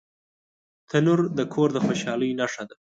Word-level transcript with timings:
تنور 0.89 1.19
د 1.37 1.39
کور 1.53 1.69
د 1.73 1.77
خوشحالۍ 1.85 2.29
نښه 2.39 2.63
ده 2.69 2.75